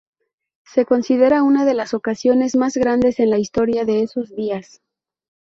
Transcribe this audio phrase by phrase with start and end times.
[0.65, 4.81] Se considera una de las ocasiones más grandes en la historia de esos días.